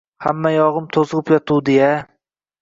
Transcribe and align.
Hammayog‘im 0.25 0.87
to‘zg‘ib 0.97 1.29
yotuvdi-ya... 1.35 1.93